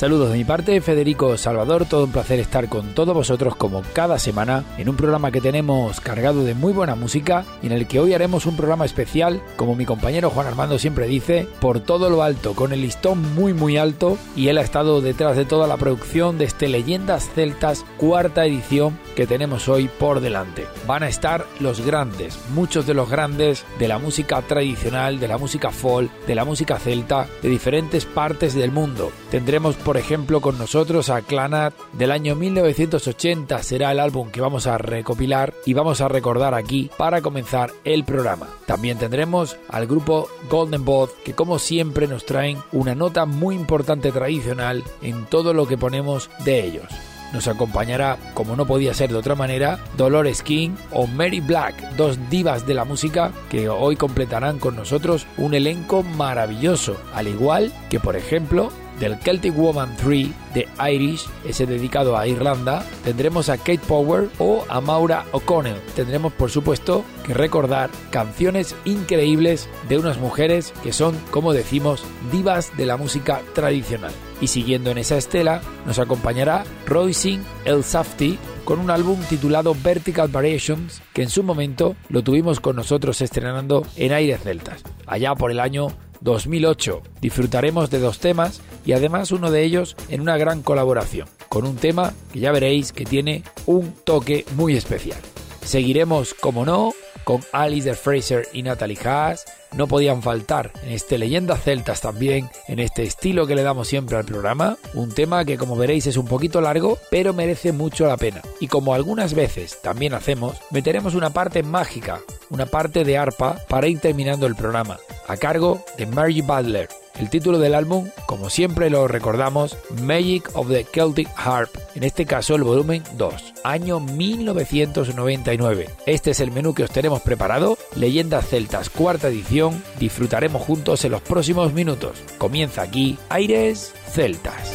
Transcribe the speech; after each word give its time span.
Saludos 0.00 0.30
de 0.30 0.38
mi 0.38 0.44
parte, 0.44 0.80
Federico 0.80 1.36
Salvador, 1.36 1.84
todo 1.84 2.04
un 2.04 2.10
placer 2.10 2.40
estar 2.40 2.70
con 2.70 2.94
todos 2.94 3.14
vosotros 3.14 3.54
como 3.54 3.82
cada 3.92 4.18
semana 4.18 4.64
en 4.78 4.88
un 4.88 4.96
programa 4.96 5.30
que 5.30 5.42
tenemos 5.42 6.00
cargado 6.00 6.42
de 6.42 6.54
muy 6.54 6.72
buena 6.72 6.94
música 6.94 7.44
y 7.62 7.66
en 7.66 7.72
el 7.72 7.86
que 7.86 8.00
hoy 8.00 8.14
haremos 8.14 8.46
un 8.46 8.56
programa 8.56 8.86
especial, 8.86 9.42
como 9.56 9.76
mi 9.76 9.84
compañero 9.84 10.30
Juan 10.30 10.46
Armando 10.46 10.78
siempre 10.78 11.06
dice, 11.06 11.46
por 11.60 11.80
todo 11.80 12.08
lo 12.08 12.22
alto, 12.22 12.54
con 12.54 12.72
el 12.72 12.80
listón 12.80 13.34
muy 13.34 13.52
muy 13.52 13.76
alto 13.76 14.16
y 14.34 14.48
él 14.48 14.56
ha 14.56 14.62
estado 14.62 15.02
detrás 15.02 15.36
de 15.36 15.44
toda 15.44 15.66
la 15.66 15.76
producción 15.76 16.38
de 16.38 16.46
este 16.46 16.68
Leyendas 16.68 17.28
Celtas 17.34 17.84
cuarta 17.98 18.46
edición 18.46 18.98
que 19.14 19.26
tenemos 19.26 19.68
hoy 19.68 19.90
por 19.98 20.20
delante. 20.20 20.66
Van 20.86 21.02
a 21.02 21.08
estar 21.10 21.44
los 21.58 21.84
grandes, 21.84 22.38
muchos 22.54 22.86
de 22.86 22.94
los 22.94 23.10
grandes 23.10 23.66
de 23.78 23.88
la 23.88 23.98
música 23.98 24.40
tradicional, 24.40 25.20
de 25.20 25.28
la 25.28 25.36
música 25.36 25.70
folk, 25.72 26.10
de 26.24 26.34
la 26.34 26.46
música 26.46 26.78
celta, 26.78 27.28
de 27.42 27.50
diferentes 27.50 28.06
partes 28.06 28.54
del 28.54 28.72
mundo. 28.72 29.12
Tendremos 29.30 29.76
por 29.89 29.89
ejemplo, 29.96 30.40
con 30.40 30.58
nosotros 30.58 31.10
a 31.10 31.22
Clanat 31.22 31.74
del 31.92 32.10
año 32.10 32.34
1980. 32.34 33.62
Será 33.62 33.92
el 33.92 34.00
álbum 34.00 34.30
que 34.30 34.40
vamos 34.40 34.66
a 34.66 34.78
recopilar 34.78 35.54
y 35.66 35.72
vamos 35.72 36.00
a 36.00 36.08
recordar 36.08 36.54
aquí 36.54 36.90
para 36.96 37.22
comenzar 37.22 37.72
el 37.84 38.04
programa. 38.04 38.48
También 38.66 38.98
tendremos 38.98 39.56
al 39.68 39.86
grupo 39.86 40.28
Golden 40.48 40.84
Boat, 40.84 41.10
que 41.24 41.34
como 41.34 41.58
siempre 41.58 42.06
nos 42.06 42.26
traen 42.26 42.58
una 42.72 42.94
nota 42.94 43.26
muy 43.26 43.54
importante 43.54 44.12
tradicional 44.12 44.84
en 45.02 45.26
todo 45.26 45.54
lo 45.54 45.66
que 45.66 45.78
ponemos 45.78 46.30
de 46.44 46.64
ellos 46.64 46.88
nos 47.32 47.48
acompañará, 47.48 48.18
como 48.34 48.56
no 48.56 48.66
podía 48.66 48.94
ser 48.94 49.10
de 49.10 49.16
otra 49.16 49.34
manera, 49.34 49.78
Dolores 49.96 50.42
King 50.42 50.70
o 50.92 51.06
Mary 51.06 51.40
Black, 51.40 51.94
dos 51.96 52.18
divas 52.28 52.66
de 52.66 52.74
la 52.74 52.84
música 52.84 53.32
que 53.48 53.68
hoy 53.68 53.96
completarán 53.96 54.58
con 54.58 54.76
nosotros 54.76 55.26
un 55.36 55.54
elenco 55.54 56.02
maravilloso, 56.02 56.96
al 57.14 57.28
igual 57.28 57.72
que 57.88 58.00
por 58.00 58.16
ejemplo 58.16 58.70
del 59.00 59.16
Celtic 59.18 59.56
Woman 59.56 59.96
3 59.96 60.28
de 60.54 60.68
Irish, 60.92 61.26
ese 61.44 61.66
dedicado 61.66 62.16
a 62.16 62.28
Irlanda, 62.28 62.84
tendremos 63.02 63.48
a 63.48 63.56
Kate 63.56 63.80
Power 63.88 64.28
o 64.38 64.64
a 64.68 64.80
Maura 64.80 65.24
O'Connell. 65.32 65.80
Tendremos, 65.96 66.32
por 66.32 66.50
supuesto, 66.50 67.04
que 67.24 67.34
recordar 67.34 67.90
canciones 68.10 68.76
increíbles 68.84 69.68
de 69.88 69.98
unas 69.98 70.18
mujeres 70.18 70.72
que 70.84 70.92
son, 70.92 71.16
como 71.30 71.52
decimos, 71.52 72.04
divas 72.30 72.76
de 72.76 72.86
la 72.86 72.96
música 72.96 73.40
tradicional. 73.54 74.12
Y 74.40 74.46
siguiendo 74.46 74.90
en 74.90 74.98
esa 74.98 75.16
estela, 75.16 75.60
nos 75.86 75.98
acompañará 75.98 76.64
Roycing 76.86 77.42
El 77.64 77.82
Safety 77.82 78.38
con 78.64 78.78
un 78.78 78.90
álbum 78.90 79.18
titulado 79.28 79.74
Vertical 79.82 80.28
Variations, 80.28 81.02
que 81.12 81.22
en 81.22 81.30
su 81.30 81.42
momento 81.42 81.96
lo 82.08 82.22
tuvimos 82.22 82.60
con 82.60 82.76
nosotros 82.76 83.20
estrenando 83.20 83.86
en 83.96 84.12
Aires 84.12 84.40
Celtas, 84.42 84.82
allá 85.06 85.34
por 85.34 85.50
el 85.50 85.60
año 85.60 85.88
2008. 86.20 87.02
Disfrutaremos 87.20 87.90
de 87.90 87.98
dos 87.98 88.18
temas 88.18 88.60
y 88.84 88.92
además 88.92 89.32
uno 89.32 89.50
de 89.50 89.62
ellos 89.64 89.96
en 90.08 90.20
una 90.20 90.36
gran 90.36 90.62
colaboración, 90.62 91.28
con 91.48 91.66
un 91.66 91.76
tema 91.76 92.14
que 92.32 92.40
ya 92.40 92.52
veréis 92.52 92.92
que 92.92 93.04
tiene 93.04 93.44
un 93.66 93.92
toque 94.04 94.44
muy 94.56 94.76
especial. 94.76 95.20
Seguiremos, 95.64 96.34
como 96.34 96.64
no, 96.64 96.92
con 97.24 97.40
Alice 97.52 97.94
Fraser 97.94 98.48
y 98.52 98.62
Natalie 98.62 98.98
Haas, 99.04 99.44
no 99.76 99.86
podían 99.86 100.22
faltar 100.22 100.72
en 100.82 100.92
este 100.92 101.18
Leyendas 101.18 101.62
Celtas 101.62 102.00
también, 102.00 102.50
en 102.66 102.80
este 102.80 103.04
estilo 103.04 103.46
que 103.46 103.54
le 103.54 103.62
damos 103.62 103.88
siempre 103.88 104.16
al 104.16 104.24
programa, 104.24 104.76
un 104.94 105.12
tema 105.12 105.44
que 105.44 105.56
como 105.56 105.76
veréis 105.76 106.06
es 106.06 106.16
un 106.16 106.26
poquito 106.26 106.60
largo, 106.60 106.98
pero 107.10 107.32
merece 107.32 107.72
mucho 107.72 108.06
la 108.06 108.16
pena. 108.16 108.42
Y 108.58 108.66
como 108.66 108.94
algunas 108.94 109.34
veces 109.34 109.80
también 109.80 110.14
hacemos, 110.14 110.56
meteremos 110.70 111.14
una 111.14 111.30
parte 111.30 111.62
mágica, 111.62 112.20
una 112.50 112.66
parte 112.66 113.04
de 113.04 113.18
arpa 113.18 113.58
para 113.68 113.86
ir 113.86 114.00
terminando 114.00 114.46
el 114.46 114.56
programa, 114.56 114.98
a 115.28 115.36
cargo 115.36 115.84
de 115.96 116.06
Mary 116.06 116.40
Butler. 116.40 116.88
El 117.18 117.28
título 117.28 117.58
del 117.58 117.74
álbum, 117.74 118.08
como 118.26 118.48
siempre 118.48 118.88
lo 118.88 119.06
recordamos, 119.06 119.76
Magic 120.02 120.48
of 120.54 120.68
the 120.68 120.86
Celtic 120.90 121.28
Harp, 121.36 121.68
en 121.94 122.02
este 122.02 122.24
caso 122.24 122.54
el 122.54 122.62
volumen 122.62 123.02
2, 123.18 123.34
año 123.62 124.00
1999. 124.00 125.90
Este 126.06 126.30
es 126.30 126.40
el 126.40 126.50
menú 126.50 126.72
que 126.72 126.84
os 126.84 126.90
tenemos 127.00 127.22
preparado, 127.22 127.78
Leyendas 127.96 128.46
Celtas, 128.50 128.90
cuarta 128.90 129.28
edición, 129.28 129.82
disfrutaremos 129.98 130.60
juntos 130.60 131.02
en 131.06 131.12
los 131.12 131.22
próximos 131.22 131.72
minutos. 131.72 132.22
Comienza 132.36 132.82
aquí 132.82 133.16
Aires 133.30 133.94
Celtas. 134.12 134.70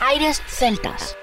Aires 0.00 0.42
Celtas. 0.46 1.21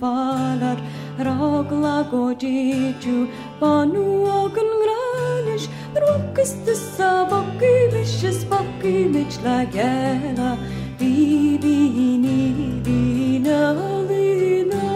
Falar 0.00 0.78
ragla 1.18 1.96
godiju 2.10 3.28
panu 3.60 4.04
ogun 4.36 4.70
granish 4.82 5.66
rokis 6.02 6.52
de 6.66 6.74
sabaki 6.74 7.74
vicious 7.92 8.44
baki 8.50 8.94
mich 9.14 9.36
la 9.44 9.64
gela 9.76 10.56
bibi 10.98 11.76
ni 12.24 12.38
bina 12.86 13.60
lina 14.08 14.86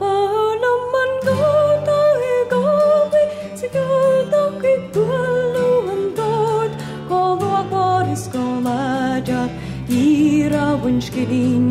palaman 0.00 1.12
gota 1.28 2.00
e 2.32 2.36
gavi 2.52 3.24
sigata 3.60 4.42
ki 4.62 4.74
tualu 4.96 5.68
andot 5.96 6.72
kolo 7.10 7.50
aparis 7.62 8.24
koladar 8.36 9.48
ira 10.02 10.66
winshkilin 10.84 11.65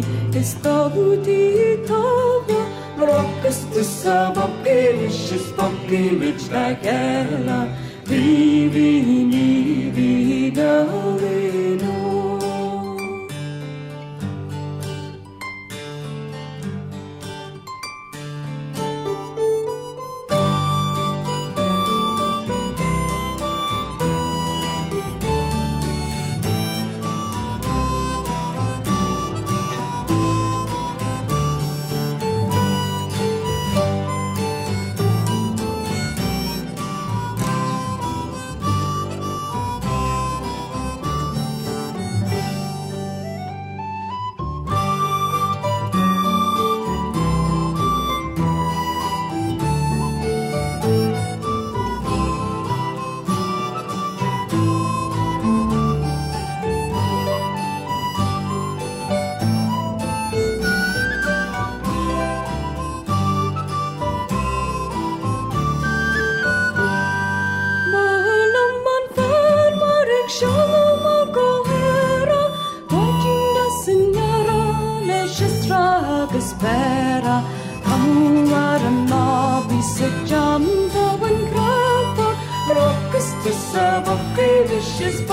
tu 3.76 3.84
savo 3.84 4.50
pilišis 4.64 5.46
pakilič 5.58 6.42
la 6.52 6.68
gela 6.84 7.68
Vivi 8.08 9.25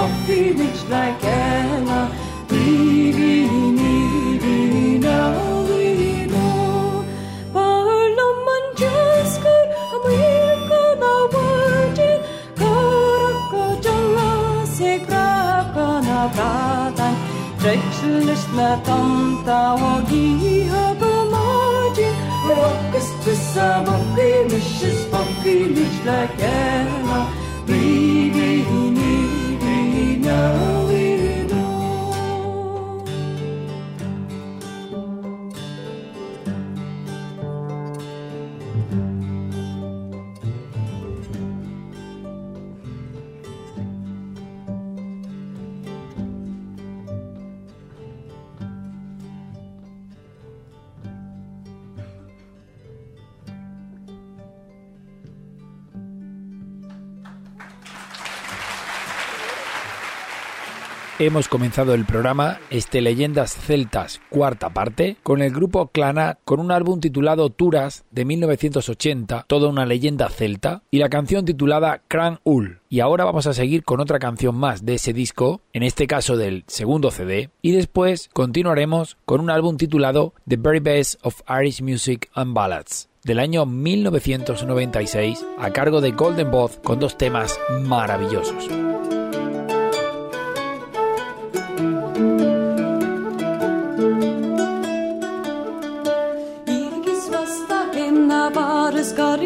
kaivišis 0.03 0.11
popyvič 0.11 0.79
laikena 0.91 2.11
Lyvini, 2.51 3.95
lyvina, 4.43 5.19
lyno 5.69 6.49
Parlaman 7.55 8.65
jaskur 8.83 9.67
Amerika 9.97 10.83
na 11.03 11.15
wajin 11.33 12.19
Karaka 12.59 13.65
jala 13.85 14.67
se 14.67 14.99
krapa 15.07 15.89
na 16.03 16.21
bratan 16.35 17.15
Drejtlis 17.63 18.45
na 18.57 18.77
tamta 18.87 19.79
wagi 19.81 20.67
haba 20.67 21.15
majin 21.33 22.15
Rokas 22.49 23.09
kaivišis 23.23 25.07
popyvič 25.15 25.95
laikena 26.07 27.19
Lyvini, 27.23 27.32
Hemos 61.25 61.47
comenzado 61.47 61.95
el 61.95 62.05
programa 62.05 62.59
Este 62.69 63.01
Leyendas 63.01 63.55
Celtas 63.55 64.21
cuarta 64.29 64.71
parte 64.71 65.19
con 65.23 65.41
el 65.41 65.53
grupo 65.53 65.87
Clana 65.87 66.39
con 66.45 66.59
un 66.59 66.73
álbum 66.73 66.99
titulado 66.99 67.49
Turas 67.49 68.05
de 68.11 68.25
1980, 68.25 69.45
toda 69.47 69.69
una 69.69 69.87
leyenda 69.87 70.29
celta, 70.29 70.83
y 70.91 70.99
la 70.99 71.11
canción 71.11 71.45
titulada 71.45 72.03
Cran 72.09 72.41
Ul. 72.43 72.81
Y 72.89 72.99
ahora 72.99 73.25
vamos 73.25 73.47
a 73.47 73.53
seguir 73.53 73.85
con 73.85 74.01
otra 74.01 74.19
canción 74.19 74.57
más 74.57 74.85
de 74.85 74.95
ese 74.95 75.13
disco, 75.13 75.61
en 75.73 75.85
este 75.85 76.09
caso 76.09 76.37
del 76.37 76.65
segundo 76.67 77.13
CD, 77.13 77.51
y 77.63 77.71
después 77.71 78.29
continuaremos 78.33 79.17
con 79.25 79.41
un 79.41 79.51
álbum 79.51 79.77
titulado 79.77 80.35
The 80.49 80.57
Very 80.57 80.81
Best 80.81 81.25
of 81.25 81.41
Irish 81.49 81.83
Music 81.83 82.31
and 82.35 82.53
Ballads 82.53 83.09
del 83.23 83.39
año 83.39 83.65
1996 83.65 85.47
a 85.57 85.71
cargo 85.71 86.01
de 86.01 86.11
Golden 86.11 86.51
Both 86.51 86.83
con 86.83 86.99
dos 86.99 87.17
temas 87.17 87.57
maravillosos. 87.85 88.69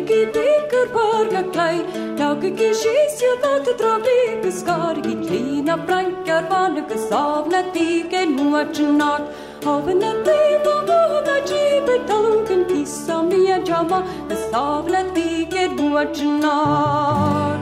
Dekar 0.04 0.86
parga 0.92 1.42
klai 1.52 1.76
Lauke 2.18 2.50
ki 2.56 2.70
shisya 2.82 3.32
vate 3.42 3.72
travli 3.78 4.42
Beskargi 4.42 5.14
klina 5.26 5.76
brankar 5.86 6.42
vanuka 6.50 6.98
savna 7.08 7.62
tike 7.72 8.20
nuachinak 8.36 9.22
Havna 9.64 10.12
teva 10.28 10.76
vana 10.90 11.36
jibe 11.50 11.94
talunkan 12.06 12.64
kissa 12.68 13.22
mia 13.22 13.58
jama 13.64 14.02
Besavla 14.28 15.02
tike 15.14 15.62
nuachinak 15.76 17.60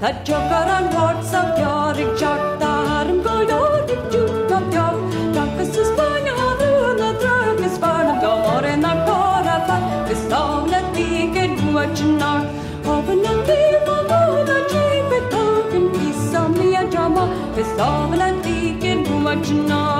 That 0.00 0.24
jokaran 0.24 0.84
words 0.94 1.34
of 1.34 1.48
yarik 1.64 2.12
jakta 2.18 2.69
tike 11.80 12.04
nuachinak 12.04 12.44
Havna 12.84 13.32
teva 13.46 13.96
vana 14.08 14.56
jibe 14.70 15.18
talunkan 15.30 15.90
kissa 15.92 16.48
mia 16.48 16.84
jama 16.90 17.28
Besavla 17.56 18.28
tike 18.42 18.94
nuachinak 18.94 19.99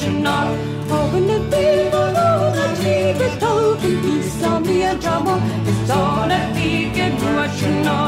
dvačina 0.00 0.46
Ovne 0.90 1.38
tiva 1.50 2.04
vona 2.16 2.66
čive 2.80 3.28
taukin 3.40 3.98
pisa 4.02 4.58
mija 4.58 4.94
džamo 5.02 5.36
Te 5.64 5.72
sare 5.86 6.40
tige 6.54 7.10
dvačina 7.20 7.98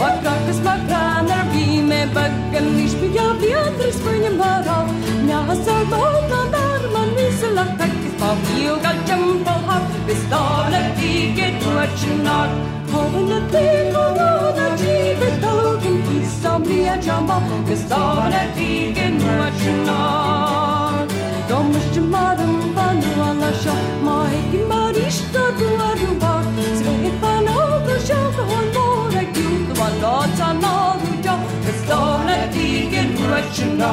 Vakrakas 0.00 0.58
makranar 0.64 1.44
vime 1.52 2.06
baggan 2.14 2.80
Išpija 2.84 3.26
vjetris 3.40 3.96
pojnje 4.04 4.30
mara 4.30 4.86
Njasa 5.26 5.76
vona 5.90 6.42
darman 6.52 7.08
visela 7.16 7.64
takkis 7.78 8.14
Pa 8.20 8.34
vilga 8.42 8.92
jumbo 9.08 9.50
hap 9.66 9.82
Bestavla 10.06 10.82
tige 11.00 11.46
dvačina 11.62 12.46
Ovne 12.94 13.40
tiva 13.50 13.92
vona 16.62 16.92
čive 16.92 16.92
taukin 16.92 16.92
pisa 16.92 16.92
mija 16.92 16.96
džamo 17.02 17.42
Te 17.66 17.76
sare 17.76 18.46
tige 18.54 19.06
dvačina 19.18 20.00
Domaš 21.48 21.96
marum 22.10 22.74
panu 22.74 23.22
alasha 23.30 23.74
Maiki 24.04 24.60
marishta 24.68 25.44
duaru 25.58 26.14
bak 26.20 26.46
Sve 26.78 27.10
panoga 27.20 27.98
shaka 28.06 28.42
hon 28.50 28.66
mora 28.74 29.22
gyutu 29.34 29.72
Valota 29.80 30.52
naru 30.52 31.12
ja 31.24 31.36
Bestavla 31.66 32.38
tige 32.52 33.02
dvačina 33.16 33.92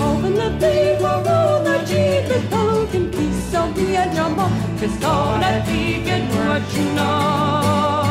Ovne 0.00 0.48
tiva 0.60 1.14
vona 1.26 1.78
čive 1.88 2.40
taukin 2.50 3.10
pisa 3.10 3.66
mija 3.76 4.04
džamo 4.14 4.50
Bestavla 4.80 5.52
tige 5.66 6.16
dvačina 6.30 7.96
Aires 7.96 8.05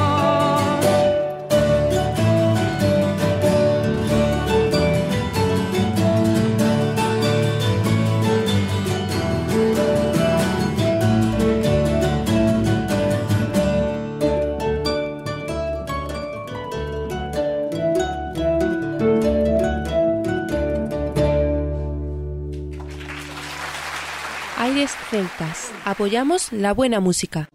Apoyamos 25.85 26.51
la 26.51 26.73
buena 26.73 26.99
música. 26.99 27.49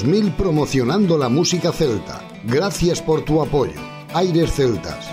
2000 0.00 0.32
promocionando 0.32 1.18
la 1.18 1.28
música 1.28 1.72
celta. 1.72 2.22
Gracias 2.44 3.02
por 3.02 3.22
tu 3.22 3.42
apoyo. 3.42 3.78
Aires 4.14 4.50
Celtas. 4.54 5.09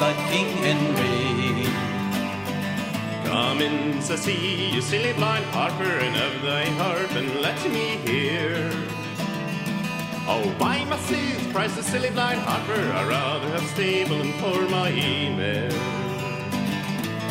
But 0.00 0.16
King 0.30 0.56
Henry? 0.64 1.68
Come 3.26 3.60
in, 3.60 4.00
to 4.00 4.16
see 4.16 4.70
you 4.70 4.80
silly 4.80 5.12
blind 5.12 5.44
harper, 5.56 5.94
and 6.06 6.16
of 6.16 6.42
thy 6.42 6.64
harp, 6.80 7.12
and 7.12 7.40
let 7.42 7.62
me 7.70 7.98
hear. 8.08 8.70
Oh, 10.26 10.42
why 10.56 10.84
my 10.84 10.98
you 11.10 11.52
price 11.52 11.76
the 11.76 11.82
silly 11.82 12.08
blind 12.10 12.40
harper? 12.40 12.80
I 12.98 13.06
rather 13.06 13.48
have 13.50 13.66
stable 13.74 14.22
and 14.22 14.34
for 14.40 14.62
my 14.70 14.90
mare. 14.90 15.68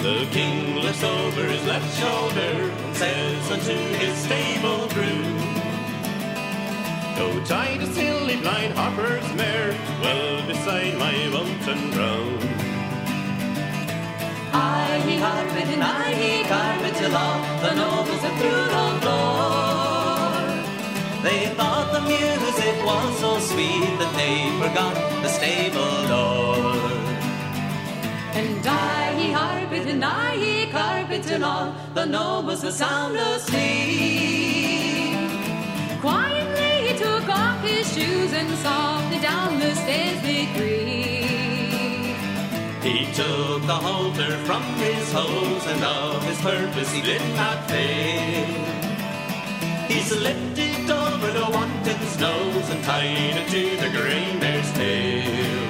The 0.03 0.27
king 0.31 0.75
looks 0.75 1.03
over 1.03 1.43
his 1.45 1.65
left 1.65 1.89
shoulder 1.99 2.71
and 2.85 2.95
says 2.95 3.51
unto 3.51 3.77
his 3.97 4.15
stable 4.15 4.87
groom, 4.89 5.49
Go 7.17 7.43
tie 7.45 7.77
the 7.77 7.87
silly 7.87 8.37
blind 8.37 8.73
harper's 8.75 9.33
mare 9.33 9.75
well 10.01 10.47
beside 10.47 10.97
my 10.97 11.27
mountain 11.27 11.91
ground. 11.91 12.58
I 14.53 15.01
he 15.07 15.17
harped 15.17 15.53
and 15.53 15.83
I 15.83 16.13
he 16.13 16.43
carpet 16.43 16.95
till 16.95 17.15
all 17.15 17.39
the 17.63 17.73
nobles 17.75 18.21
had 18.25 18.35
through 18.39 18.65
the 18.75 18.87
door. 19.05 19.49
They 21.23 21.41
thought 21.57 21.87
the 21.93 22.01
music 22.01 22.75
was 22.85 23.19
so 23.19 23.39
sweet 23.39 23.91
that 23.99 24.11
they 24.19 24.35
forgot 24.61 24.95
the 25.23 25.29
stable 25.29 26.07
door. 26.07 26.75
And 28.39 28.65
I 28.65 29.13
he 29.19 29.31
harped 29.31 29.87
and 29.93 30.05
I 30.05 30.35
he 30.37 30.71
carpet 30.71 31.23
till 31.23 31.43
all 31.43 31.75
the 31.93 32.05
nobles 32.05 32.63
were 32.63 32.71
sound 32.71 33.17
asleep. 33.17 34.79
Quietly 36.01 36.87
he 36.87 36.93
took 36.97 37.27
off 37.27 37.61
his 37.61 37.85
shoes 37.93 38.31
and 38.33 38.49
softly 38.59 39.19
down 39.19 39.59
the 39.59 39.75
stairs 39.75 40.21
they 40.21 40.45
creep. 40.55 41.08
He 42.81 43.11
took 43.13 43.61
the 43.63 43.75
halter 43.75 44.37
from 44.45 44.63
his 44.75 45.11
hose 45.11 45.67
and 45.67 45.83
of 45.83 46.23
his 46.23 46.39
purpose 46.39 46.91
he 46.93 47.01
did 47.01 47.21
not 47.35 47.69
fail. 47.69 48.69
He 49.89 49.99
slipped 49.99 50.57
it 50.57 50.89
over 50.89 51.31
the 51.31 51.49
wanton's 51.51 52.19
nose 52.19 52.69
and 52.69 52.81
tied 52.85 53.35
it 53.35 53.49
to 53.49 53.75
the 53.83 53.89
grey 53.97 54.33
mare's 54.39 54.71
tail. 54.73 55.68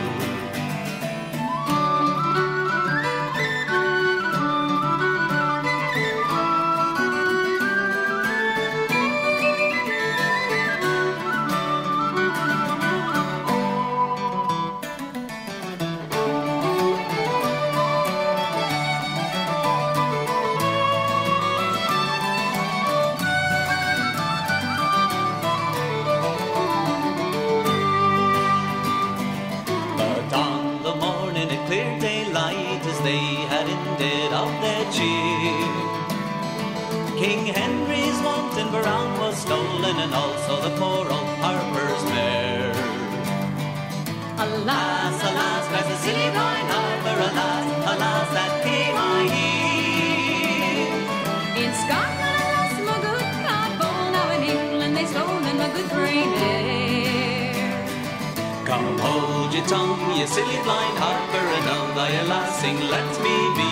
Your 59.60 59.68
tongue, 59.68 60.18
you 60.18 60.28
silly 60.28 60.62
blind 60.64 60.98
harper, 60.98 61.46
and 61.58 61.68
of 61.78 61.96
thy 61.96 62.12
lassing 62.32 62.80
let 62.90 63.10
me 63.26 63.38
be. 63.58 63.72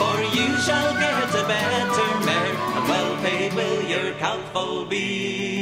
For 0.00 0.16
you 0.36 0.48
shall 0.58 0.92
get 0.94 1.34
a 1.34 1.46
better 1.46 2.10
mare, 2.26 2.56
and 2.76 2.88
well 2.88 3.16
paid 3.22 3.54
will 3.54 3.82
your 3.88 4.12
countful 4.14 4.84
be. 4.84 5.60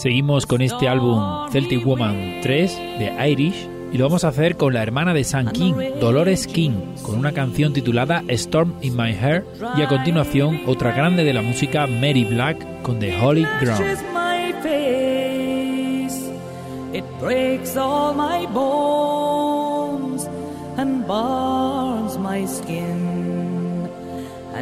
Seguimos 0.00 0.46
con 0.46 0.62
este 0.62 0.88
álbum 0.88 1.22
Celtic 1.52 1.84
Woman 1.84 2.40
3 2.40 2.76
de 2.98 3.30
Irish 3.32 3.68
y 3.92 3.98
lo 3.98 4.06
vamos 4.06 4.24
a 4.24 4.28
hacer 4.28 4.56
con 4.56 4.72
la 4.72 4.82
hermana 4.82 5.12
de 5.12 5.24
Sam 5.24 5.52
King, 5.52 5.74
Dolores 6.00 6.46
King, 6.46 6.94
con 7.02 7.18
una 7.18 7.32
canción 7.32 7.74
titulada 7.74 8.24
Storm 8.28 8.76
in 8.80 8.96
My 8.96 9.12
Hair 9.12 9.44
y 9.76 9.82
a 9.82 9.88
continuación 9.88 10.62
otra 10.66 10.92
grande 10.92 11.22
de 11.22 11.34
la 11.34 11.42
música 11.42 11.86
Mary 11.86 12.24
Black 12.24 12.80
con 12.80 12.98
The 12.98 13.14
Holy 13.20 13.46
Ground. 13.60 13.98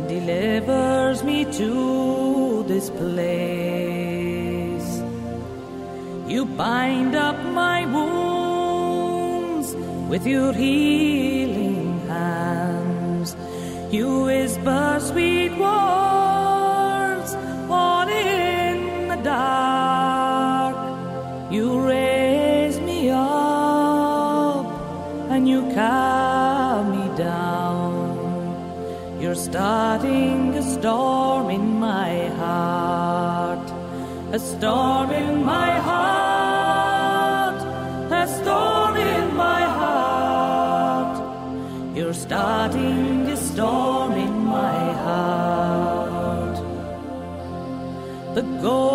Delivers 0.09 1.23
me 1.23 1.45
to 1.45 2.65
this 2.67 2.89
place. 2.91 3.58
You 6.39 6.45
bind 6.45 7.17
up 7.17 7.37
my 7.47 7.85
wounds 7.87 9.75
with 10.09 10.25
your 10.25 10.53
healing 10.53 11.99
hands. 12.07 13.35
You 13.91 14.23
whisper 14.27 15.01
sweet 15.01 15.51
words 15.51 17.31
all 17.69 18.07
in 18.07 19.09
the 19.09 19.17
dark. 19.17 20.77
You 21.51 21.85
raise 21.85 22.79
me 22.79 23.11
up 23.11 24.65
and 25.33 25.49
you 25.49 25.63
calm 25.75 26.85
me 26.93 27.17
down. 27.17 28.15
You're 29.21 29.43
starting 29.51 30.55
a 30.55 30.63
storm 30.63 31.51
in 31.51 31.81
my 31.81 32.29
heart, 32.43 33.69
a 34.33 34.39
storm 34.39 35.11
in 35.11 35.45
my 35.45 35.71
heart. 35.73 35.88
Starting 42.29 43.27
a 43.27 43.37
storm 43.39 44.13
in 44.13 44.35
my 44.45 44.93
heart. 45.05 46.57
The 48.35 48.43
ghosts 48.61 48.88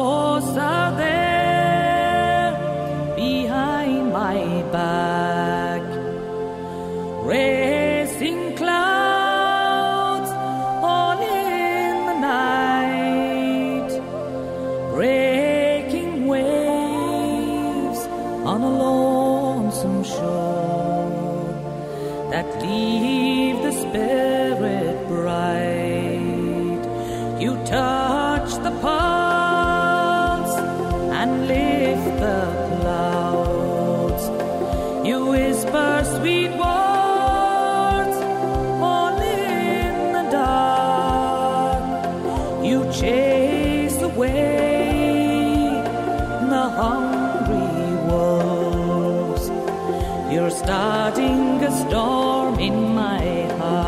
storm 51.93 52.58
in 52.60 52.95
my 52.95 53.23
heart. 53.62 53.86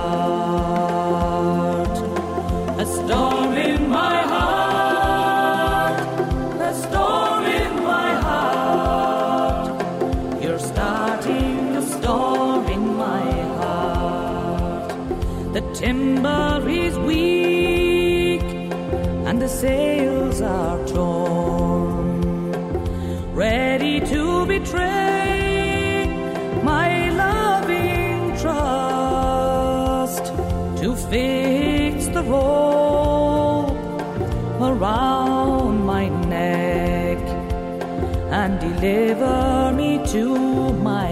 A 2.83 2.85
storm 2.85 3.53
in 3.53 3.89
my 3.89 4.17
heart. 4.33 5.99
A 6.69 6.73
storm 6.83 7.45
in 7.45 7.73
my 7.93 8.09
heart. 8.25 9.81
You're 10.43 10.59
starting 10.59 11.75
a 11.81 11.81
storm 11.81 12.67
in 12.67 12.83
my 12.95 13.25
heart. 13.59 14.89
The 15.55 15.63
timber 15.73 16.63
is 16.69 16.95
weak 16.99 18.43
and 19.27 19.41
the 19.41 19.49
sails 19.49 20.41
are 20.41 20.79
torn 20.85 22.21
ready 23.33 23.99
to 24.11 24.45
betray 24.45 25.24
fix 31.09 32.07
the 32.07 32.23
rope 32.23 33.71
around 34.61 35.85
my 35.85 36.07
neck 36.27 37.19
and 38.31 38.59
deliver 38.59 39.71
me 39.71 39.99
to 40.07 40.23
my 40.73 41.04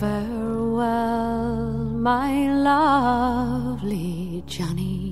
Farewell, 0.00 1.84
my 2.00 2.48
lovely 2.62 4.42
Johnny. 4.46 5.02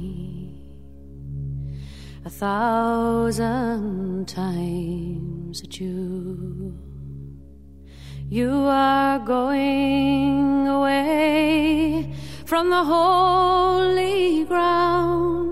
A 2.25 2.31
thousand 2.31 4.29
times 4.29 5.61
adieu. 5.65 6.73
You 8.29 8.53
are 8.69 9.19
going 9.19 10.69
away 10.69 12.15
from 12.47 12.71
the 12.71 12.85
holy 12.85 14.45
ground 14.45 15.52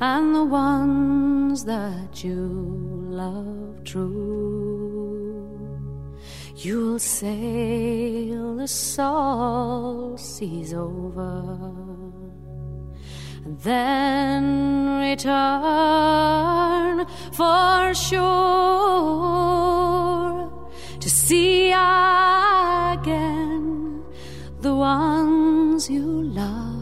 and 0.00 0.34
the 0.34 0.44
ones 0.44 1.64
that 1.64 2.22
you 2.22 2.36
love 3.10 3.82
true. 3.84 5.48
You'll 6.56 6.98
sail 6.98 8.56
the 8.56 8.68
salt 8.68 10.20
seas 10.20 10.74
over 10.74 11.72
and 13.44 13.58
then 13.60 14.98
return 15.00 17.06
for 17.32 17.94
sure 17.94 18.18
to 21.00 21.10
see 21.10 21.70
again 21.70 24.02
the 24.60 24.74
ones 24.74 25.88
you 25.88 26.22
love 26.22 26.77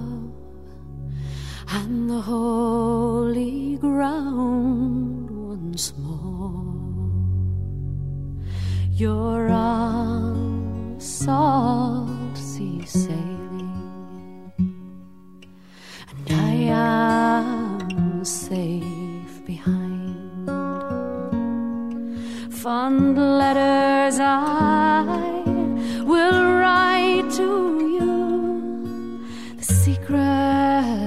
and 1.68 2.08
the 2.10 2.20
holy 2.20 3.76
ground 3.78 5.30
once 5.30 5.92
more. 5.98 6.64
You're 8.92 9.50
salt 10.98 12.36
sea 12.36 12.84
sailing, 12.86 14.52
and 16.08 16.30
I 16.30 16.54
am 16.70 18.24
safe 18.24 19.44
behind. 19.44 20.48
Fond 22.52 23.16
letters 23.18 24.18
I 24.20 25.42
will 26.04 26.42
write 26.60 27.30
to 27.32 27.48
you, 27.96 29.20
the 29.56 29.64
secrets 29.64 31.05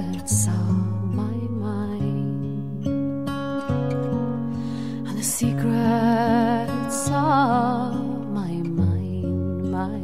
secrets 5.40 7.08
of 7.12 7.96
my 8.38 8.52
mind, 8.80 9.72
my 9.72 10.00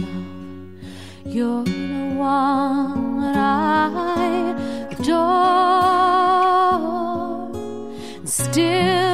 love. 0.00 0.70
You're 1.24 1.64
the 1.64 2.14
one 2.14 3.34
I 3.34 4.54
adore. 4.92 5.26
Still. 8.24 9.05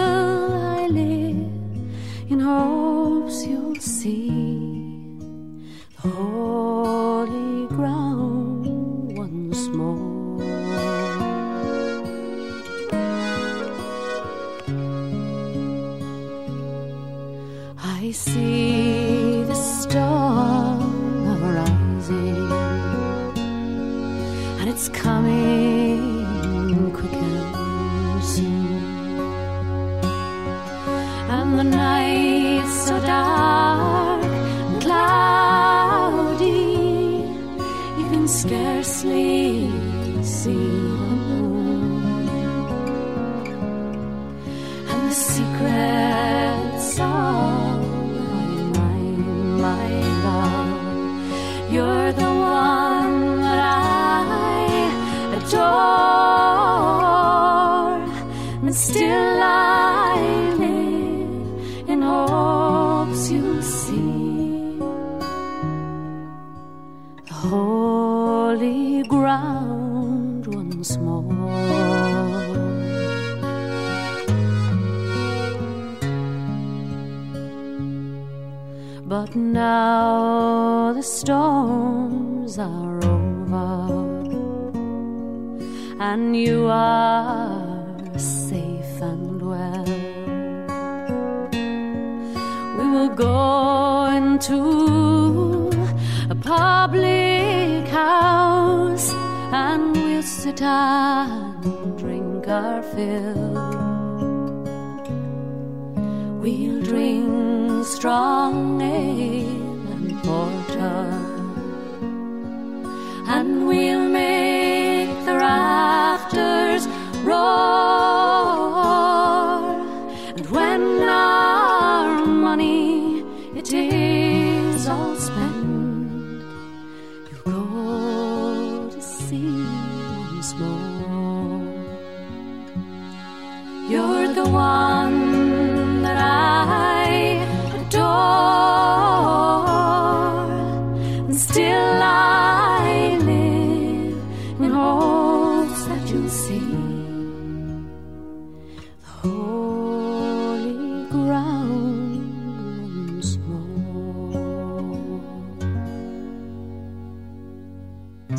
And 113.33 113.62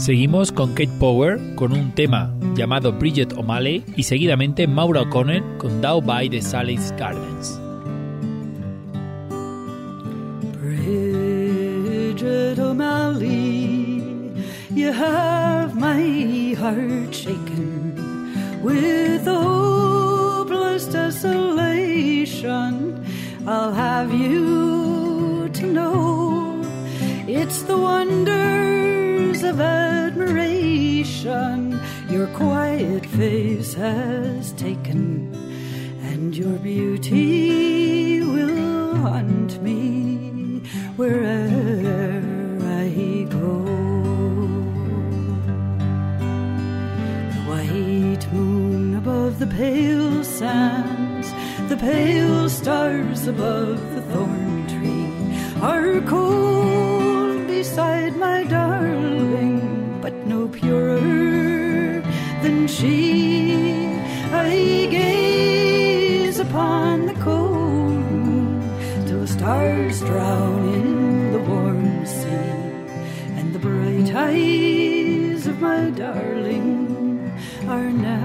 Seguimos 0.04 0.52
con 0.52 0.74
Kate 0.74 0.92
Power 1.00 1.39
con 1.56 1.72
un 1.72 1.96
tema 1.96 2.36
llamado 2.58 2.92
Bridget 2.92 3.32
O'Malley 3.38 3.86
y 3.96 4.04
seguidamente 4.04 4.68
Maura 4.68 5.04
O'Connell 5.04 5.42
con 5.58 5.80
Down 5.80 6.06
by 6.06 6.30
the 6.30 6.42
Sally's 6.42 6.94
Gardens. 6.98 7.58
Bridget 10.60 12.60
O'Malley, 12.60 14.04
you 14.76 14.92
have 14.92 15.74
my 15.74 16.54
heart 16.54 17.13
shaken 17.13 17.96
with 18.62 19.26
hopeless 19.26 20.86
desolation. 20.86 23.02
I'll 23.48 23.74
have 23.74 24.13
you 24.13 25.48
to 25.54 25.66
know 25.66 26.62
it's 27.26 27.62
the 27.62 27.78
wonders 27.78 29.44
of 29.44 29.62
your 31.25 32.27
quiet 32.36 33.05
face 33.05 33.73
has 33.75 34.51
taken, 34.53 35.33
and 36.01 36.36
your 36.36 36.57
beauty 36.59 38.21
will 38.21 38.95
haunt 38.95 39.62
me 39.62 40.59
wherever 40.97 42.59
I 42.62 43.25
go. 43.29 43.63
The 47.31 47.43
white 47.47 48.33
moon 48.33 48.95
above 48.97 49.39
the 49.39 49.47
pale 49.47 50.25
sands, 50.25 51.31
the 51.69 51.77
pale 51.77 52.49
stars 52.49 53.27
above 53.27 53.79
the 53.95 54.01
thorn 54.12 54.67
tree 54.67 55.62
are 55.62 56.01
cold 56.01 57.47
beside 57.47 58.17
my 58.17 58.43
darling, 58.43 59.99
but 60.01 60.13
no 60.27 60.49
purer 60.49 60.92
than 62.63 62.67
she. 62.67 63.86
I 64.32 64.88
gaze 64.89 66.39
upon 66.39 67.06
the 67.06 67.13
cold 67.15 69.08
till 69.08 69.21
the 69.21 69.28
stars 69.28 69.99
drown 69.99 70.73
in 70.73 71.34
the 71.34 71.39
warm 71.39 72.06
sea, 72.06 72.26
and 73.38 73.54
the 73.54 73.60
bright 73.60 74.13
eyes 74.15 75.47
of 75.47 75.60
my 75.60 75.89
darling 75.91 77.32
are 77.67 77.91
never 77.91 78.22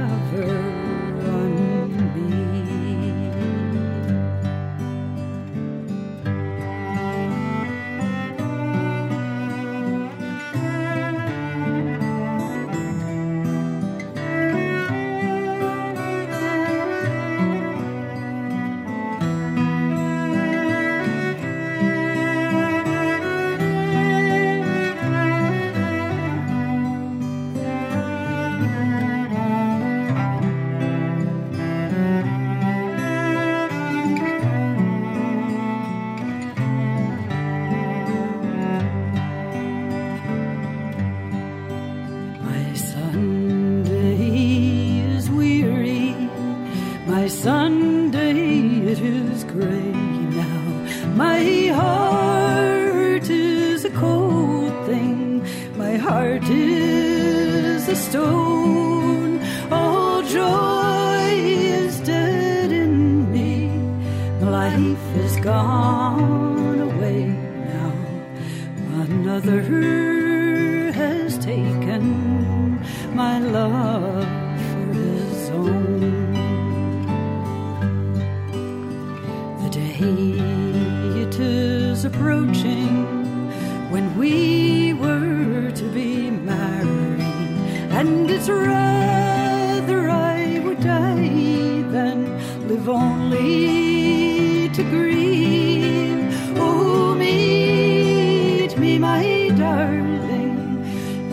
live 92.89 92.97
only 92.97 94.69
to 94.71 94.83
grieve. 94.85 96.57
Oh, 96.57 97.15
meet 97.15 98.77
me, 98.79 98.99
my 98.99 99.51
darling, 99.57 100.85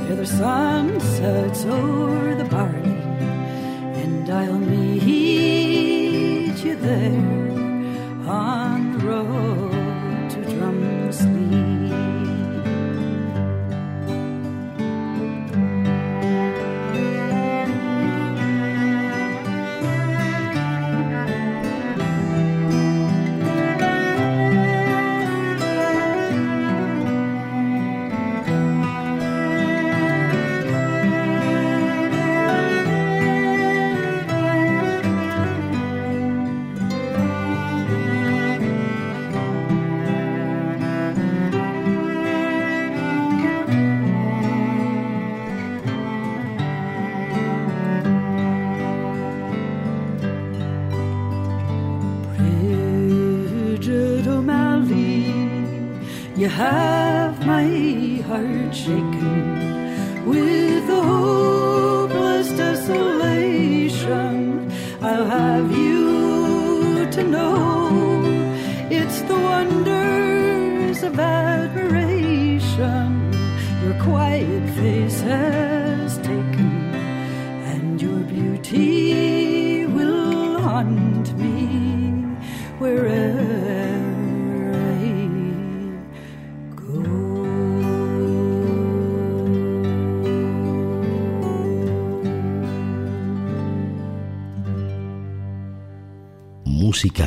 ere 0.10 0.16
the 0.16 0.26
sun 0.26 1.00
sets 1.00 1.66
over. 1.66 2.25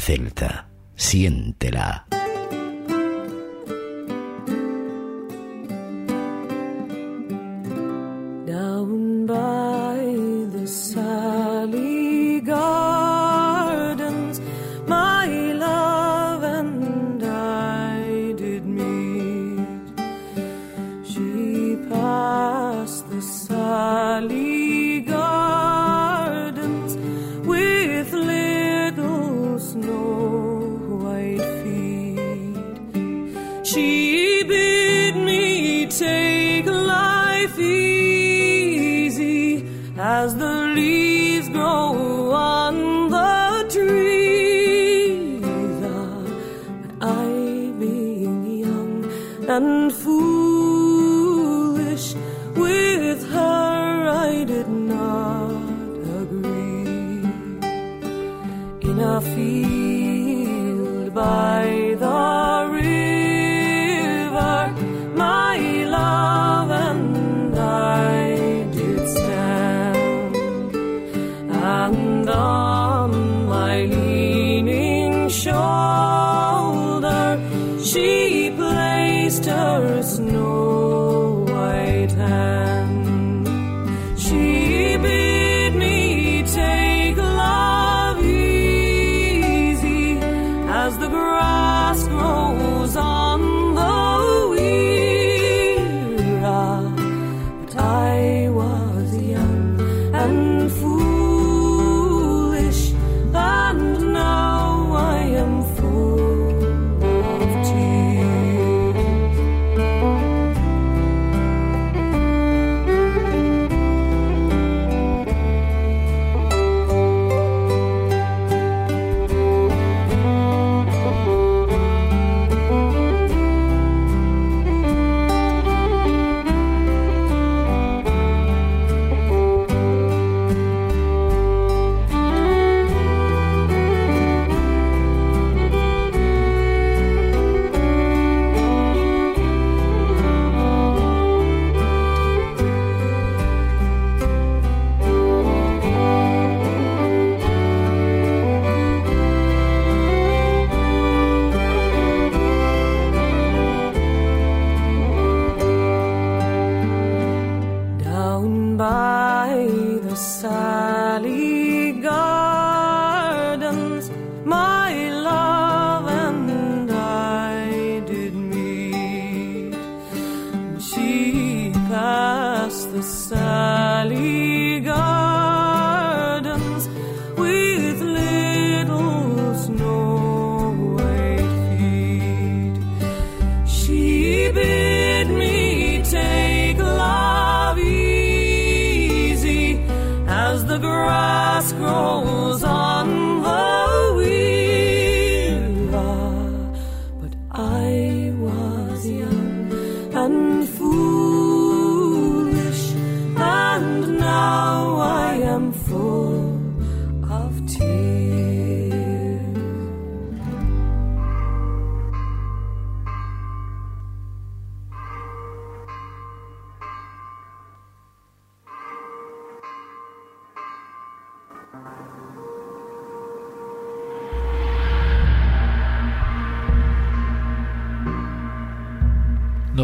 celta. 0.08 0.64
Siéntela. 0.96 2.17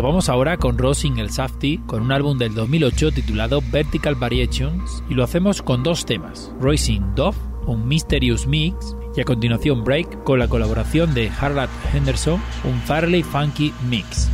Vamos 0.04 0.28
ahora 0.28 0.58
con 0.58 0.76
Rosing 0.76 1.16
el 1.16 1.30
Safety 1.30 1.78
con 1.86 2.02
un 2.02 2.12
álbum 2.12 2.36
del 2.36 2.54
2008 2.54 3.12
titulado 3.12 3.62
Vertical 3.72 4.14
Variations 4.14 5.02
y 5.08 5.14
lo 5.14 5.24
hacemos 5.24 5.62
con 5.62 5.82
dos 5.82 6.04
temas, 6.04 6.52
Racing 6.60 7.14
Dove, 7.14 7.38
un 7.66 7.88
Mysterious 7.88 8.46
Mix 8.46 8.94
y 9.16 9.22
a 9.22 9.24
continuación 9.24 9.82
Break 9.82 10.22
con 10.22 10.38
la 10.38 10.48
colaboración 10.48 11.14
de 11.14 11.30
Harlan 11.30 11.70
Henderson, 11.94 12.38
un 12.64 12.78
Fairly 12.82 13.22
Funky 13.22 13.72
Mix. 13.88 14.28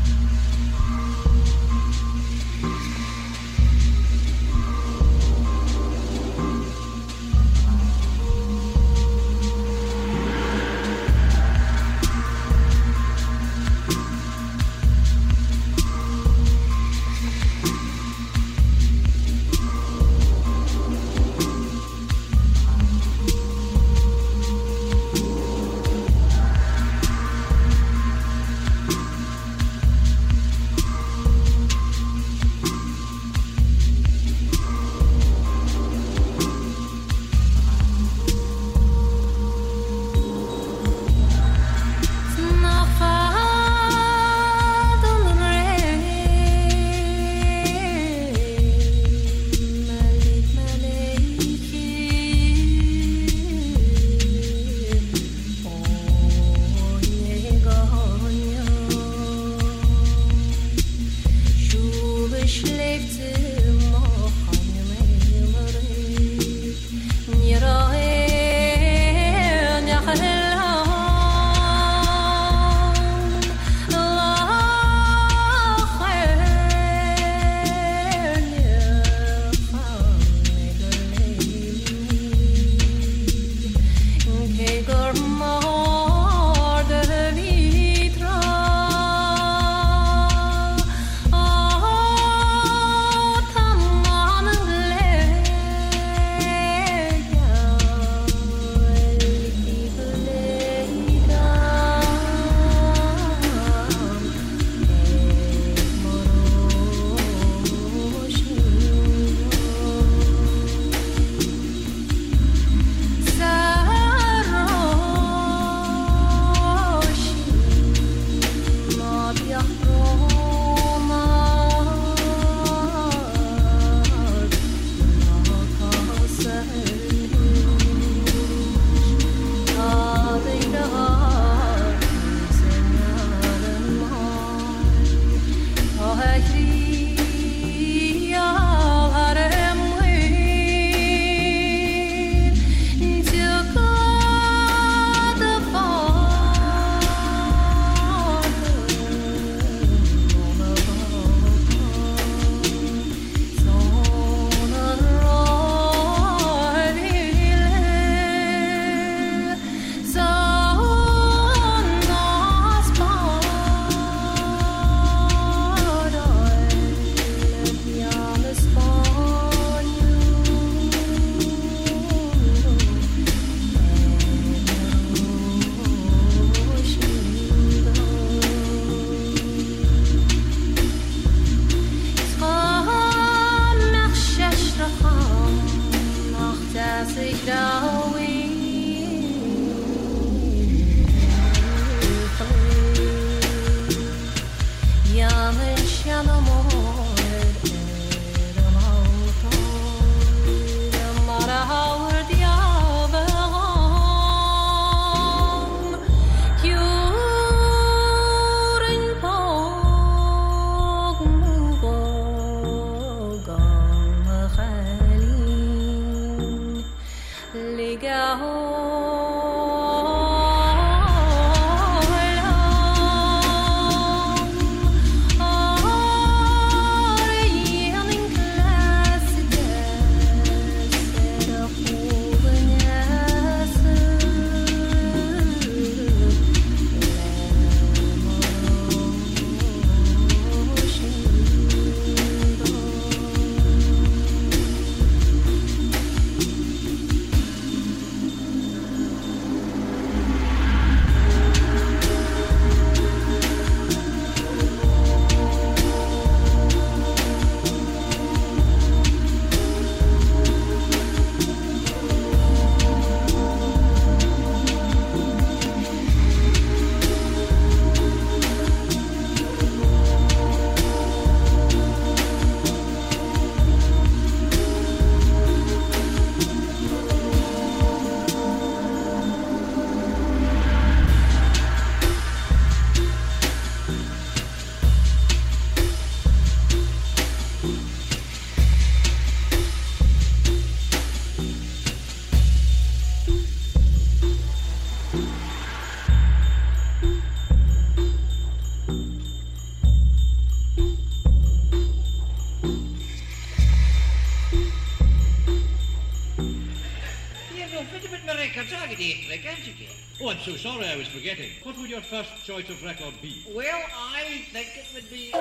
Oh, 310.23 310.29
I'm 310.29 310.39
so 310.41 310.57
sorry 310.57 310.87
I 310.87 310.97
was 310.97 311.07
forgetting. 311.09 311.51
What 311.63 311.79
would 311.79 311.89
your 311.89 312.03
first 312.03 312.31
choice 312.45 312.69
of 312.69 312.83
record 312.83 313.15
be? 313.23 313.45
Well, 313.55 313.81
I 313.97 314.43
think 314.53 314.67
it 314.77 314.87
would 314.93 315.09
be. 315.09 315.33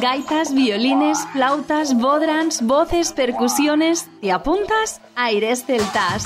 Gaitas, 0.00 0.54
violines, 0.54 1.18
flautas, 1.32 1.92
bodrans, 1.94 2.60
voces, 2.62 3.12
percusiones. 3.12 4.08
¿Te 4.20 4.30
apuntas? 4.30 5.00
Aires 5.16 5.64
celtas. 5.66 6.24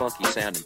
Funky 0.00 0.24
sounding 0.32 0.62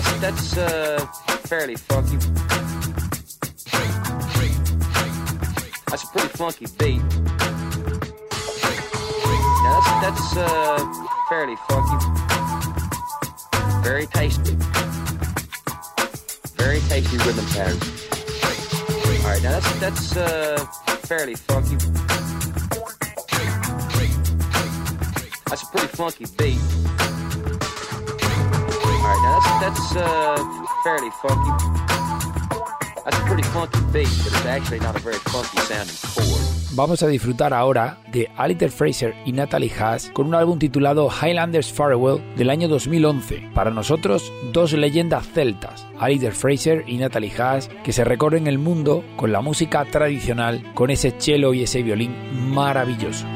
that's 0.00 0.20
that's 0.20 0.56
uh, 0.56 1.06
fairly 1.44 1.76
funky. 1.76 2.16
That's 5.88 6.04
a 6.04 6.06
pretty 6.06 6.28
funky 6.28 6.66
beat. 6.78 7.02
Now 9.62 9.80
that's 9.80 9.90
that's 10.00 10.36
uh, 10.36 11.06
fairly 11.28 11.56
funky. 11.68 12.06
Very 13.82 14.06
tasty. 14.06 14.56
Very 16.56 16.80
tasty 16.80 17.16
rhythm 17.18 17.46
pattern. 17.46 17.78
All 19.22 19.30
right, 19.30 19.42
now 19.42 19.50
that's 19.50 19.80
that's 19.80 20.16
uh, 20.16 20.64
fairly 21.02 21.34
funky. 21.34 21.76
That's 25.46 25.62
a 25.62 25.66
pretty 25.66 25.88
funky 25.88 26.26
beat. 26.38 27.09
Now 29.10 29.40
that's 29.40 29.60
that's 29.60 29.96
uh, 29.96 30.36
fairly 30.84 31.10
funky. 31.22 31.50
That's 33.04 33.18
a 33.18 33.24
pretty 33.26 33.42
funky 33.42 33.80
beat, 33.92 34.08
but 34.22 34.32
it's 34.32 34.46
actually 34.46 34.80
not 34.80 34.94
a 34.96 35.00
very 35.00 35.18
funky 35.32 35.58
sounding 35.66 35.96
chord. 36.14 36.40
Vamos 36.72 37.02
a 37.02 37.08
disfrutar 37.08 37.52
ahora 37.52 37.98
de 38.12 38.30
Alistair 38.36 38.70
Fraser 38.70 39.16
y 39.26 39.32
Natalie 39.32 39.72
Haas 39.76 40.10
con 40.12 40.28
un 40.28 40.36
álbum 40.36 40.60
titulado 40.60 41.10
Highlanders 41.10 41.72
Farewell 41.72 42.22
del 42.36 42.48
año 42.48 42.68
2011. 42.68 43.50
Para 43.52 43.72
nosotros, 43.72 44.32
dos 44.52 44.72
leyendas 44.74 45.26
celtas, 45.26 45.84
Alistair 45.98 46.32
Fraser 46.32 46.84
y 46.86 46.98
Natalie 46.98 47.32
Haas, 47.36 47.68
que 47.82 47.92
se 47.92 48.04
recorren 48.04 48.46
el 48.46 48.58
mundo 48.58 49.02
con 49.16 49.32
la 49.32 49.40
música 49.40 49.84
tradicional, 49.84 50.62
con 50.74 50.90
ese 50.90 51.10
cello 51.18 51.52
y 51.52 51.64
ese 51.64 51.82
violín 51.82 52.14
maravilloso. 52.54 53.26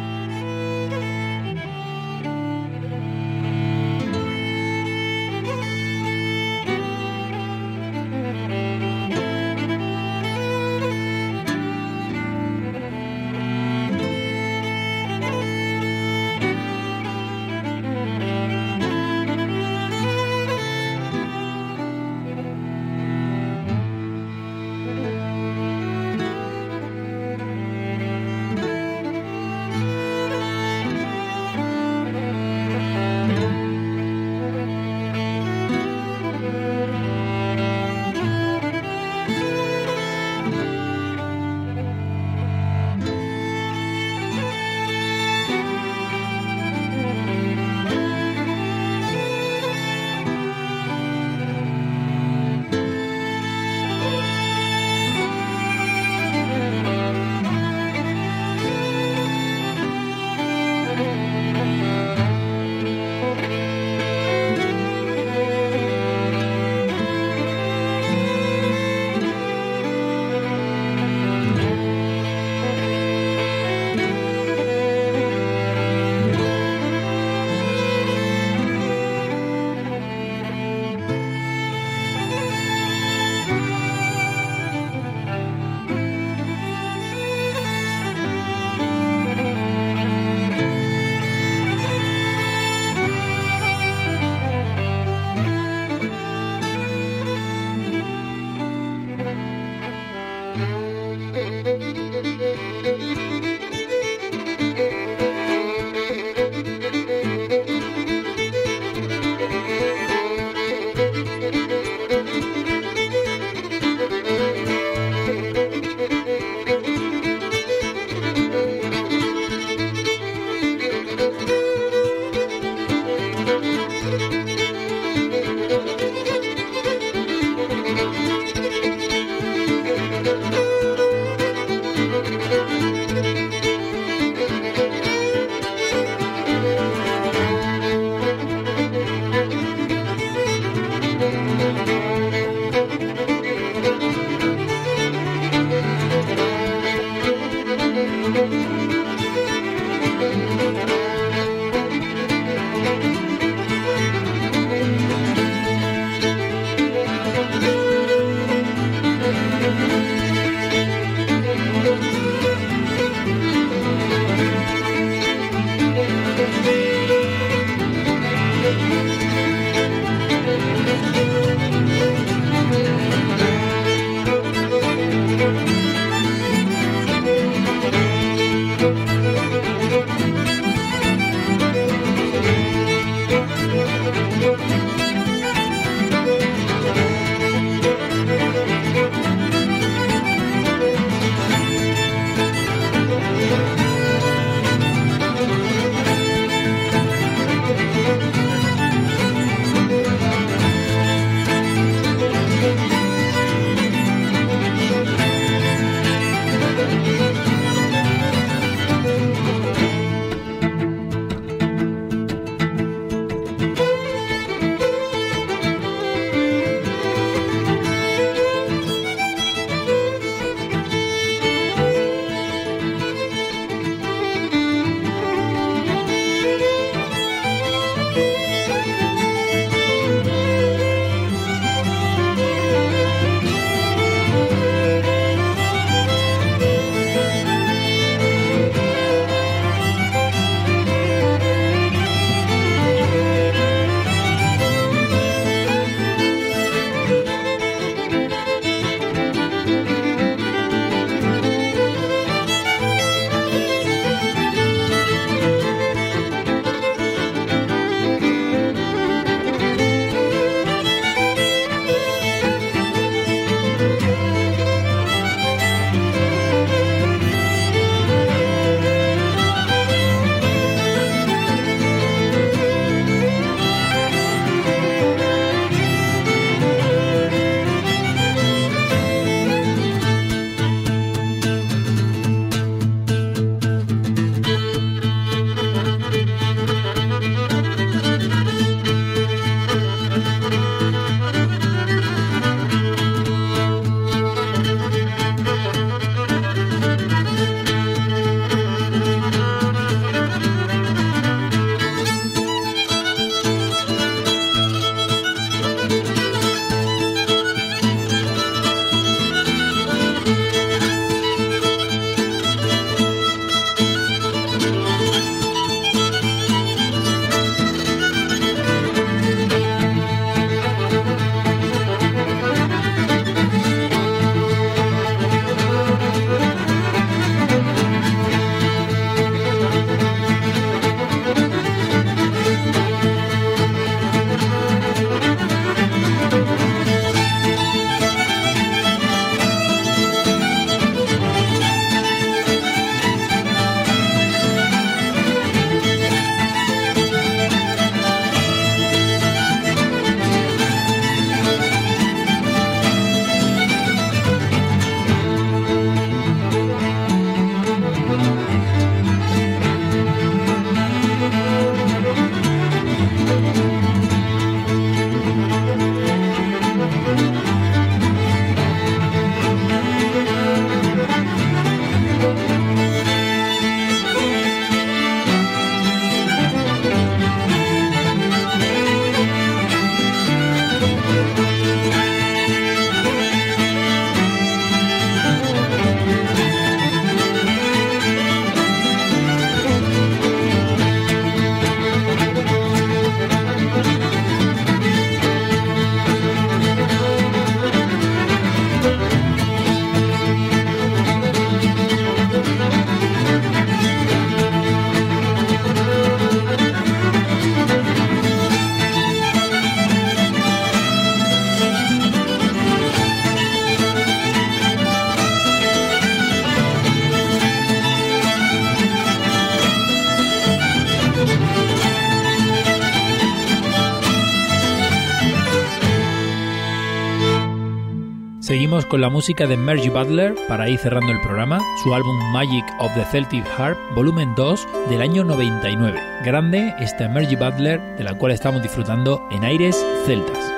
Con 428.95 429.01
la 429.01 429.11
música 429.11 429.49
de 429.49 429.57
Mergy 429.57 429.89
Butler 429.89 430.37
para 430.47 430.69
ir 430.69 430.79
cerrando 430.79 431.11
el 431.11 431.21
programa, 431.21 431.61
su 431.83 431.93
álbum 431.93 432.17
Magic 432.31 432.65
of 432.79 432.95
the 432.95 433.05
Celtic 433.07 433.45
Harp, 433.59 433.77
volumen 433.93 434.33
2 434.37 434.69
del 434.89 435.03
año 435.03 435.25
99. 435.25 436.01
Grande 436.25 436.73
esta 436.79 437.09
Mergy 437.09 437.35
Butler 437.35 437.81
de 437.97 438.05
la 438.05 438.15
cual 438.15 438.31
estamos 438.31 438.63
disfrutando 438.63 439.21
en 439.33 439.43
Aires 439.43 439.85
Celtas. 440.07 440.54